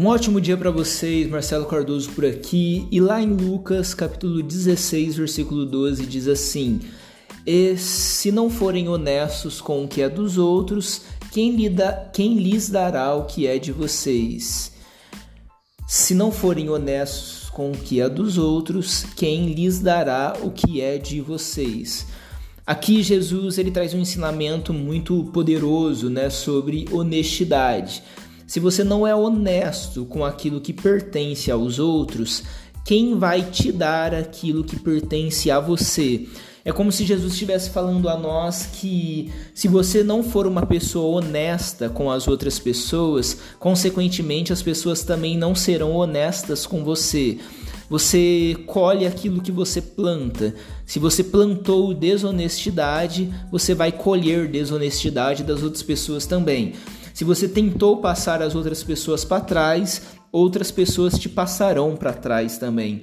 Um 0.00 0.06
ótimo 0.06 0.40
dia 0.40 0.56
para 0.56 0.70
vocês, 0.70 1.28
Marcelo 1.28 1.66
Cardoso 1.66 2.08
por 2.12 2.24
aqui. 2.24 2.88
E 2.90 2.98
lá 2.98 3.20
em 3.20 3.34
Lucas, 3.34 3.92
capítulo 3.92 4.42
16, 4.42 5.18
versículo 5.18 5.66
12, 5.66 6.06
diz 6.06 6.26
assim: 6.26 6.80
E 7.46 7.76
se 7.76 8.32
não 8.32 8.48
forem 8.48 8.88
honestos 8.88 9.60
com 9.60 9.84
o 9.84 9.86
que 9.86 10.00
é 10.00 10.08
dos 10.08 10.38
outros, 10.38 11.02
quem, 11.30 11.54
lhe 11.54 11.70
quem 12.14 12.38
lhes 12.38 12.70
dará 12.70 13.14
o 13.14 13.26
que 13.26 13.46
é 13.46 13.58
de 13.58 13.72
vocês? 13.72 14.72
Se 15.86 16.14
não 16.14 16.32
forem 16.32 16.70
honestos 16.70 17.50
com 17.50 17.70
o 17.70 17.76
que 17.76 18.00
é 18.00 18.08
dos 18.08 18.38
outros, 18.38 19.04
quem 19.14 19.52
lhes 19.52 19.80
dará 19.80 20.34
o 20.40 20.50
que 20.50 20.80
é 20.80 20.96
de 20.96 21.20
vocês? 21.20 22.06
Aqui 22.66 23.02
Jesus 23.02 23.58
ele 23.58 23.70
traz 23.70 23.92
um 23.92 23.98
ensinamento 23.98 24.72
muito 24.72 25.24
poderoso, 25.24 26.08
né, 26.08 26.30
sobre 26.30 26.86
honestidade. 26.90 28.02
Se 28.50 28.58
você 28.58 28.82
não 28.82 29.06
é 29.06 29.14
honesto 29.14 30.04
com 30.04 30.24
aquilo 30.24 30.60
que 30.60 30.72
pertence 30.72 31.52
aos 31.52 31.78
outros, 31.78 32.42
quem 32.84 33.16
vai 33.16 33.42
te 33.42 33.70
dar 33.70 34.12
aquilo 34.12 34.64
que 34.64 34.76
pertence 34.76 35.48
a 35.52 35.60
você? 35.60 36.26
É 36.64 36.72
como 36.72 36.90
se 36.90 37.06
Jesus 37.06 37.34
estivesse 37.34 37.70
falando 37.70 38.08
a 38.08 38.18
nós 38.18 38.66
que 38.72 39.30
se 39.54 39.68
você 39.68 40.02
não 40.02 40.24
for 40.24 40.48
uma 40.48 40.66
pessoa 40.66 41.18
honesta 41.18 41.88
com 41.88 42.10
as 42.10 42.26
outras 42.26 42.58
pessoas, 42.58 43.38
consequentemente 43.60 44.52
as 44.52 44.62
pessoas 44.62 45.04
também 45.04 45.38
não 45.38 45.54
serão 45.54 45.94
honestas 45.94 46.66
com 46.66 46.82
você. 46.82 47.38
Você 47.88 48.56
colhe 48.66 49.06
aquilo 49.06 49.42
que 49.42 49.52
você 49.52 49.80
planta. 49.80 50.56
Se 50.84 50.98
você 50.98 51.22
plantou 51.22 51.94
desonestidade, 51.94 53.32
você 53.48 53.76
vai 53.76 53.92
colher 53.92 54.48
desonestidade 54.48 55.44
das 55.44 55.62
outras 55.62 55.84
pessoas 55.84 56.26
também. 56.26 56.74
Se 57.20 57.24
você 57.24 57.46
tentou 57.46 57.98
passar 57.98 58.40
as 58.40 58.54
outras 58.54 58.82
pessoas 58.82 59.26
para 59.26 59.42
trás, 59.42 60.00
outras 60.32 60.70
pessoas 60.70 61.18
te 61.18 61.28
passarão 61.28 61.94
para 61.94 62.14
trás 62.14 62.56
também. 62.56 63.02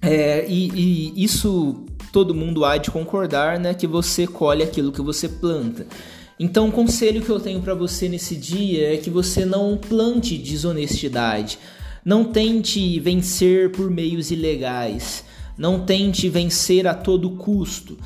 É, 0.00 0.46
e, 0.48 0.70
e, 0.70 1.22
isso 1.22 1.84
todo 2.14 2.34
mundo 2.34 2.64
há 2.64 2.78
de 2.78 2.90
concordar, 2.90 3.60
né? 3.60 3.74
Que 3.74 3.86
você 3.86 4.26
colhe 4.26 4.62
aquilo 4.62 4.90
que 4.90 5.02
você 5.02 5.28
planta. 5.28 5.86
Então, 6.38 6.70
o 6.70 6.72
conselho 6.72 7.20
que 7.20 7.28
eu 7.28 7.38
tenho 7.38 7.60
para 7.60 7.74
você 7.74 8.08
nesse 8.08 8.34
dia 8.34 8.94
é 8.94 8.96
que 8.96 9.10
você 9.10 9.44
não 9.44 9.76
plante 9.76 10.38
desonestidade. 10.38 11.58
Não 12.02 12.24
tente 12.24 12.98
vencer 13.00 13.70
por 13.70 13.90
meios 13.90 14.30
ilegais. 14.30 15.26
Não 15.58 15.80
tente 15.80 16.26
vencer 16.30 16.86
a 16.86 16.94
todo 16.94 17.32
custo. 17.32 17.98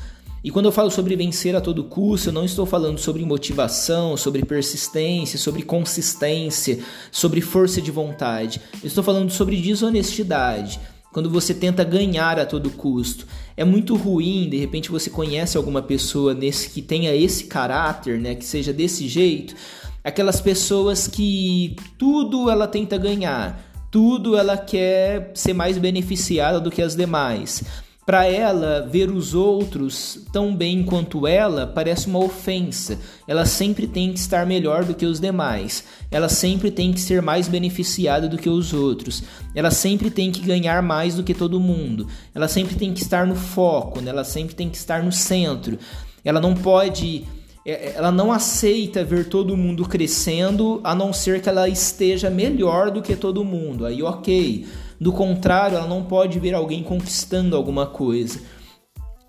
E 0.45 0.51
quando 0.51 0.67
eu 0.67 0.71
falo 0.71 0.91
sobre 0.91 1.15
vencer 1.15 1.55
a 1.55 1.59
todo 1.59 1.85
custo, 1.85 2.29
eu 2.29 2.33
não 2.33 2.45
estou 2.45 2.67
falando 2.67 2.99
sobre 2.99 3.25
motivação, 3.25 4.15
sobre 4.15 4.45
persistência, 4.45 5.39
sobre 5.39 5.63
consistência, 5.63 6.77
sobre 7.11 7.41
força 7.41 7.81
de 7.81 7.89
vontade. 7.89 8.61
Eu 8.75 8.85
estou 8.85 9.03
falando 9.03 9.31
sobre 9.31 9.59
desonestidade. 9.59 10.79
Quando 11.11 11.31
você 11.31 11.51
tenta 11.51 11.83
ganhar 11.83 12.37
a 12.37 12.45
todo 12.45 12.69
custo. 12.69 13.25
É 13.57 13.65
muito 13.65 13.95
ruim, 13.95 14.47
de 14.47 14.57
repente 14.57 14.91
você 14.91 15.09
conhece 15.09 15.57
alguma 15.57 15.81
pessoa 15.81 16.35
nesse 16.35 16.69
que 16.69 16.81
tenha 16.83 17.15
esse 17.15 17.45
caráter, 17.45 18.19
né, 18.19 18.35
que 18.35 18.45
seja 18.45 18.71
desse 18.71 19.07
jeito, 19.07 19.55
aquelas 20.03 20.39
pessoas 20.39 21.07
que 21.07 21.75
tudo 21.97 22.51
ela 22.51 22.67
tenta 22.67 22.99
ganhar, 22.99 23.73
tudo 23.89 24.37
ela 24.37 24.55
quer 24.55 25.31
ser 25.33 25.53
mais 25.53 25.79
beneficiada 25.79 26.59
do 26.59 26.69
que 26.69 26.83
as 26.83 26.95
demais. 26.95 27.63
Para 28.05 28.27
ela, 28.27 28.87
ver 28.87 29.09
os 29.09 29.33
outros 29.33 30.19
tão 30.31 30.55
bem 30.55 30.83
quanto 30.83 31.25
ela 31.25 31.65
parece 31.65 32.05
uma 32.05 32.19
ofensa. 32.19 32.99
Ela 33.27 33.47
sempre 33.47 33.87
tem 33.87 34.13
que 34.13 34.19
estar 34.19 34.45
melhor 34.45 34.85
do 34.85 34.93
que 34.93 35.07
os 35.07 35.19
demais. 35.19 35.83
Ela 36.11 36.29
sempre 36.29 36.69
tem 36.69 36.93
que 36.93 37.01
ser 37.01 37.19
mais 37.23 37.47
beneficiada 37.47 38.27
do 38.27 38.37
que 38.37 38.47
os 38.47 38.73
outros. 38.73 39.23
Ela 39.55 39.71
sempre 39.71 40.11
tem 40.11 40.31
que 40.31 40.41
ganhar 40.41 40.83
mais 40.83 41.15
do 41.15 41.23
que 41.23 41.33
todo 41.33 41.59
mundo. 41.59 42.07
Ela 42.35 42.47
sempre 42.47 42.75
tem 42.75 42.93
que 42.93 43.01
estar 43.01 43.25
no 43.25 43.35
foco, 43.35 43.99
né? 43.99 44.11
ela 44.11 44.23
sempre 44.23 44.53
tem 44.53 44.69
que 44.69 44.77
estar 44.77 45.01
no 45.01 45.11
centro. 45.11 45.79
Ela 46.23 46.39
não 46.39 46.53
pode 46.53 47.25
ela 47.65 48.11
não 48.11 48.31
aceita 48.31 49.03
ver 49.03 49.27
todo 49.27 49.57
mundo 49.57 49.87
crescendo 49.87 50.79
a 50.83 50.93
não 50.93 51.11
ser 51.11 51.41
que 51.41 51.49
ela 51.49 51.67
esteja 51.67 52.29
melhor 52.29 52.91
do 52.91 53.01
que 53.01 53.15
todo 53.15 53.43
mundo. 53.43 53.87
Aí, 53.87 54.03
ok. 54.03 54.67
Do 54.99 55.11
contrário, 55.11 55.77
ela 55.77 55.87
não 55.87 56.03
pode 56.03 56.39
ver 56.39 56.53
alguém 56.53 56.83
conquistando 56.83 57.55
alguma 57.55 57.87
coisa. 57.87 58.39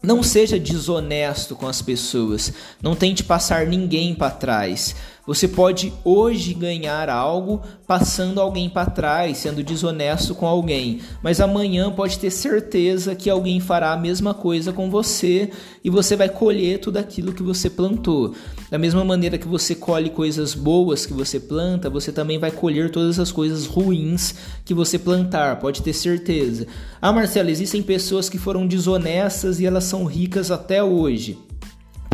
Não 0.03 0.23
seja 0.23 0.61
desonesto 0.61 1.57
com 1.57 1.67
as 1.67 1.81
pessoas. 1.81 2.53
Não 2.83 2.95
tente 2.95 3.25
passar 3.25 3.67
ninguém 3.67 4.15
para 4.15 4.31
trás. 4.31 4.95
Você 5.27 5.49
pode 5.49 5.93
hoje 6.05 6.55
ganhar 6.55 7.11
algo 7.11 7.61
passando 7.85 8.41
alguém 8.41 8.69
para 8.69 8.89
trás, 8.89 9.39
sendo 9.39 9.63
desonesto 9.63 10.37
com 10.37 10.47
alguém, 10.47 11.01
mas 11.21 11.41
amanhã 11.41 11.91
pode 11.91 12.19
ter 12.19 12.31
certeza 12.31 13.15
que 13.15 13.29
alguém 13.29 13.59
fará 13.59 13.93
a 13.93 13.97
mesma 13.97 14.33
coisa 14.33 14.73
com 14.73 14.89
você 14.89 15.51
e 15.83 15.91
você 15.91 16.15
vai 16.15 16.29
colher 16.29 16.79
tudo 16.79 16.99
aquilo 16.99 17.33
que 17.33 17.43
você 17.43 17.69
plantou. 17.69 18.35
Da 18.71 18.79
mesma 18.79 19.05
maneira 19.05 19.37
que 19.37 19.49
você 19.49 19.75
colhe 19.75 20.11
coisas 20.11 20.55
boas 20.55 21.05
que 21.05 21.13
você 21.13 21.41
planta, 21.41 21.91
você 21.91 22.13
também 22.13 22.39
vai 22.39 22.53
colher 22.53 22.91
todas 22.91 23.19
as 23.19 23.33
coisas 23.33 23.67
ruins 23.67 24.35
que 24.65 24.75
você 24.75 24.97
plantar, 24.97 25.59
pode 25.59 25.83
ter 25.83 25.93
certeza. 25.93 26.69
Ah, 27.03 27.13
Marcelo, 27.13 27.51
existem 27.51 27.83
pessoas 27.83 28.29
que 28.29 28.39
foram 28.39 28.65
desonestas 28.65 29.59
e 29.59 29.67
elas 29.67 29.85
são 29.85 30.05
ricas 30.05 30.53
até 30.53 30.83
hoje. 30.83 31.37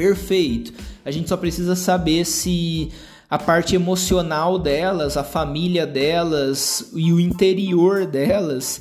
Perfeito. 0.02 0.72
A 1.04 1.12
gente 1.12 1.28
só 1.28 1.36
precisa 1.36 1.76
saber 1.76 2.24
se 2.24 2.90
a 3.30 3.38
parte 3.38 3.76
emocional 3.76 4.58
delas, 4.58 5.16
a 5.16 5.22
família 5.22 5.86
delas 5.86 6.90
e 6.92 7.12
o 7.12 7.20
interior 7.20 8.04
delas, 8.04 8.80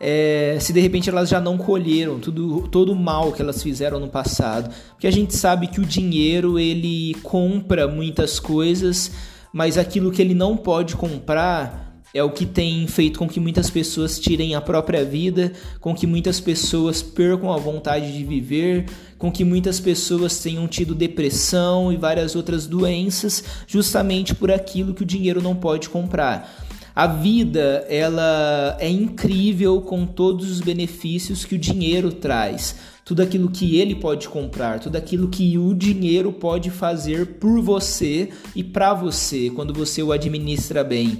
é, 0.00 0.56
se 0.58 0.72
de 0.72 0.80
repente 0.80 1.10
elas 1.10 1.28
já 1.28 1.42
não 1.42 1.58
colheram 1.58 2.18
tudo, 2.18 2.66
todo 2.68 2.92
o 2.92 2.96
mal 2.96 3.32
que 3.32 3.42
elas 3.42 3.62
fizeram 3.62 4.00
no 4.00 4.08
passado. 4.08 4.74
Porque 4.92 5.06
a 5.06 5.10
gente 5.10 5.36
sabe 5.36 5.66
que 5.66 5.78
o 5.78 5.84
dinheiro 5.84 6.58
ele 6.58 7.14
compra 7.22 7.86
muitas 7.86 8.40
coisas, 8.40 9.12
mas 9.52 9.76
aquilo 9.76 10.10
que 10.10 10.22
ele 10.22 10.34
não 10.34 10.56
pode 10.56 10.96
comprar 10.96 11.91
é 12.14 12.22
o 12.22 12.30
que 12.30 12.44
tem 12.44 12.86
feito 12.86 13.18
com 13.18 13.28
que 13.28 13.40
muitas 13.40 13.70
pessoas 13.70 14.18
tirem 14.18 14.54
a 14.54 14.60
própria 14.60 15.04
vida, 15.04 15.52
com 15.80 15.94
que 15.94 16.06
muitas 16.06 16.40
pessoas 16.40 17.02
percam 17.02 17.52
a 17.52 17.56
vontade 17.56 18.12
de 18.12 18.24
viver, 18.24 18.86
com 19.16 19.32
que 19.32 19.44
muitas 19.44 19.80
pessoas 19.80 20.38
tenham 20.38 20.66
tido 20.68 20.94
depressão 20.94 21.92
e 21.92 21.96
várias 21.96 22.36
outras 22.36 22.66
doenças, 22.66 23.42
justamente 23.66 24.34
por 24.34 24.50
aquilo 24.50 24.92
que 24.92 25.02
o 25.02 25.06
dinheiro 25.06 25.40
não 25.40 25.54
pode 25.54 25.88
comprar. 25.88 26.66
A 26.94 27.06
vida, 27.06 27.86
ela 27.88 28.76
é 28.78 28.90
incrível 28.90 29.80
com 29.80 30.04
todos 30.04 30.50
os 30.50 30.60
benefícios 30.60 31.42
que 31.42 31.54
o 31.54 31.58
dinheiro 31.58 32.12
traz. 32.12 32.76
Tudo 33.02 33.22
aquilo 33.22 33.50
que 33.50 33.78
ele 33.78 33.94
pode 33.94 34.28
comprar, 34.28 34.78
tudo 34.78 34.96
aquilo 34.96 35.28
que 35.28 35.56
o 35.56 35.72
dinheiro 35.74 36.30
pode 36.32 36.70
fazer 36.70 37.38
por 37.38 37.62
você 37.62 38.28
e 38.54 38.62
para 38.62 38.92
você 38.92 39.48
quando 39.50 39.72
você 39.72 40.02
o 40.02 40.12
administra 40.12 40.84
bem 40.84 41.18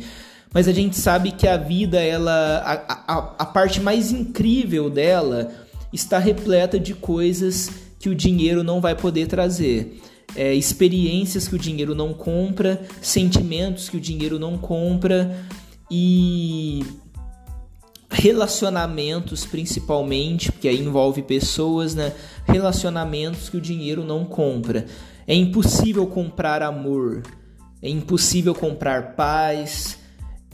mas 0.52 0.68
a 0.68 0.72
gente 0.72 0.96
sabe 0.96 1.32
que 1.32 1.48
a 1.48 1.56
vida, 1.56 2.00
ela, 2.00 2.58
a, 2.58 3.14
a, 3.14 3.34
a 3.38 3.46
parte 3.46 3.80
mais 3.80 4.12
incrível 4.12 4.90
dela 4.90 5.50
está 5.92 6.18
repleta 6.18 6.78
de 6.78 6.94
coisas 6.94 7.70
que 7.98 8.08
o 8.08 8.14
dinheiro 8.14 8.62
não 8.62 8.80
vai 8.80 8.94
poder 8.94 9.26
trazer. 9.26 10.00
É, 10.34 10.54
experiências 10.54 11.46
que 11.46 11.54
o 11.54 11.58
dinheiro 11.58 11.94
não 11.94 12.14
compra, 12.14 12.82
sentimentos 13.00 13.88
que 13.88 13.96
o 13.96 14.00
dinheiro 14.00 14.38
não 14.38 14.56
compra 14.56 15.36
e 15.90 16.84
relacionamentos 18.10 19.44
principalmente, 19.44 20.50
porque 20.50 20.68
aí 20.68 20.78
envolve 20.78 21.22
pessoas, 21.22 21.94
né? 21.94 22.12
Relacionamentos 22.46 23.48
que 23.48 23.56
o 23.56 23.60
dinheiro 23.60 24.04
não 24.04 24.24
compra. 24.24 24.86
É 25.26 25.34
impossível 25.34 26.06
comprar 26.06 26.62
amor, 26.62 27.22
é 27.82 27.88
impossível 27.88 28.54
comprar 28.54 29.14
paz, 29.14 29.98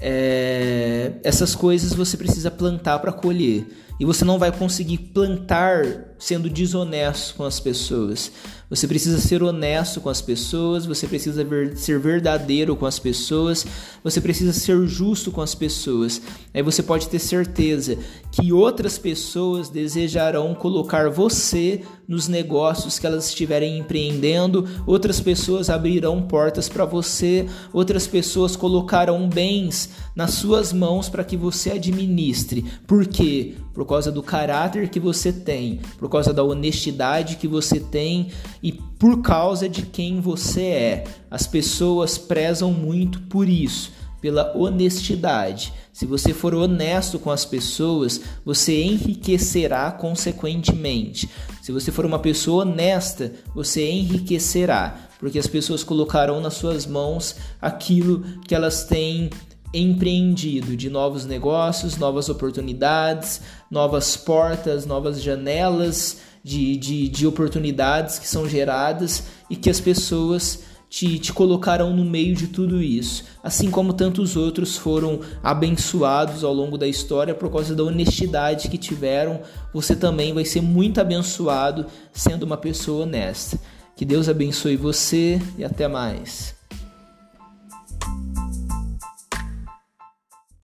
é, 0.01 1.13
essas 1.23 1.55
coisas 1.55 1.93
você 1.93 2.17
precisa 2.17 2.51
plantar 2.51 2.99
para 2.99 3.13
colher. 3.13 3.67
E 4.01 4.05
você 4.05 4.25
não 4.25 4.39
vai 4.39 4.53
conseguir 4.53 4.99
plantar 4.99 6.15
sendo 6.21 6.49
desonesto 6.49 7.35
com 7.35 7.43
as 7.43 7.59
pessoas. 7.59 8.31
Você 8.71 8.87
precisa 8.87 9.19
ser 9.19 9.43
honesto 9.43 10.01
com 10.01 10.09
as 10.09 10.21
pessoas, 10.23 10.87
você 10.87 11.09
precisa 11.09 11.43
ver, 11.43 11.77
ser 11.77 11.99
verdadeiro 11.99 12.77
com 12.77 12.87
as 12.87 13.01
pessoas, 13.01 13.67
você 14.05 14.21
precisa 14.21 14.53
ser 14.53 14.87
justo 14.87 15.33
com 15.33 15.41
as 15.41 15.55
pessoas. 15.55 16.23
Aí 16.55 16.63
você 16.63 16.81
pode 16.81 17.09
ter 17.09 17.19
certeza 17.19 17.99
que 18.31 18.53
outras 18.53 18.99
pessoas 18.99 19.69
desejarão 19.69 20.55
colocar 20.55 21.11
você 21.11 21.83
nos 22.09 22.27
negócios 22.27 22.99
que 22.99 23.07
elas 23.07 23.29
estiverem 23.29 23.79
empreendendo, 23.79 24.67
outras 24.87 25.21
pessoas 25.21 25.69
abrirão 25.69 26.23
portas 26.23 26.67
para 26.67 26.87
você, 26.87 27.47
outras 27.71 28.07
pessoas 28.07 28.57
colocarão 28.57 29.29
bens 29.29 29.91
nas 30.17 30.31
suas 30.33 30.73
mãos 30.73 31.11
para 31.11 31.23
que 31.23 31.37
você 31.37 31.73
administre. 31.73 32.65
Por 32.87 33.07
quê? 33.07 33.57
Por 33.75 33.85
causa 33.87 34.11
do 34.11 34.23
caráter 34.23 34.89
que 34.89 34.99
você 34.99 35.31
tem, 35.31 35.81
por 35.99 36.09
causa 36.09 36.33
da 36.33 36.43
honestidade 36.43 37.37
que 37.37 37.47
você 37.47 37.79
tem 37.79 38.29
e 38.63 38.73
por 38.73 39.21
causa 39.21 39.69
de 39.69 39.83
quem 39.83 40.19
você 40.19 40.63
é. 40.63 41.05
As 41.31 41.47
pessoas 41.47 42.17
prezam 42.17 42.73
muito 42.73 43.21
por 43.23 43.47
isso. 43.47 43.93
Pela 44.21 44.57
honestidade. 44.57 45.73
Se 45.93 46.07
você 46.07 46.33
for 46.33 46.55
honesto 46.55 47.19
com 47.19 47.31
as 47.31 47.45
pessoas, 47.45 48.21
você 48.45 48.83
enriquecerá 48.83 49.91
consequentemente. 49.91 51.29
Se 51.63 51.73
você 51.73 51.91
for 51.91 52.07
uma 52.07 52.19
pessoa 52.19 52.63
honesta, 52.63 53.33
você 53.55 53.91
enriquecerá, 53.91 54.97
porque 55.19 55.39
as 55.39 55.47
pessoas 55.47 55.83
colocarão 55.83 56.41
nas 56.41 56.55
suas 56.55 56.87
mãos 56.87 57.37
aquilo 57.61 58.23
que 58.47 58.55
elas 58.55 58.85
têm 58.85 59.31
empreendido 59.73 60.77
de 60.77 60.89
novos 60.89 61.27
negócios, 61.27 61.97
novas 61.97 62.29
oportunidades, 62.29 63.43
novas 63.71 64.17
portas, 64.17 64.87
novas 64.87 65.23
janelas 65.23 66.19
de, 66.43 66.77
de, 66.77 67.09
de 67.09 67.27
oportunidades 67.27 68.19
que 68.19 68.27
são 68.27 68.49
geradas 68.49 69.25
e 69.51 69.57
que 69.57 69.69
as 69.69 69.81
pessoas 69.81 70.61
te, 70.89 71.19
te 71.19 71.33
no 71.33 72.05
meio 72.05 72.35
de 72.35 72.49
tudo 72.49 72.83
isso. 72.83 73.25
Assim 73.43 73.71
como 73.71 73.93
tantos 73.93 74.37
outros 74.37 74.77
foram 74.77 75.21
abençoados 75.43 76.43
ao 76.43 76.53
longo 76.53 76.79
da 76.79 76.87
história 76.87 77.35
por 77.35 77.51
causa 77.51 77.75
da 77.75 77.85
honestidade 77.85 78.69
que 78.69 78.79
tiveram, 78.79 79.41
você 79.73 79.95
também 79.95 80.33
vai 80.33 80.45
ser 80.45 80.61
muito 80.61 81.01
abençoado 81.01 81.87
sendo 82.13 82.45
uma 82.45 82.57
pessoa 82.57 83.05
honesta. 83.05 83.59
Que 83.95 84.05
Deus 84.05 84.29
abençoe 84.29 84.77
você 84.77 85.41
e 85.57 85.65
até 85.65 85.89
mais. 85.89 86.58